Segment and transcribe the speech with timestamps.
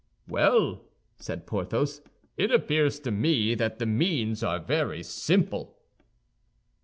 [0.27, 0.81] "Well,"
[1.19, 2.01] said Porthos,
[2.35, 5.77] "it appears to me that the means are very simple."